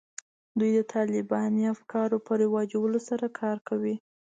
دوی 0.59 0.71
د 0.77 0.79
طالباني 0.93 1.63
افکارو 1.73 2.17
په 2.27 2.31
رواجولو 2.41 2.99
سره 3.09 3.25
کار 3.39 3.57
کوي 3.67 3.95